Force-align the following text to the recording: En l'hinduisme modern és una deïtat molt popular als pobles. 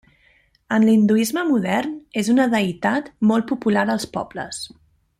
En 0.77 0.85
l'hinduisme 0.89 1.43
modern 1.51 1.91
és 2.23 2.31
una 2.35 2.49
deïtat 2.57 3.13
molt 3.33 3.49
popular 3.55 3.85
als 3.99 4.09
pobles. 4.19 4.65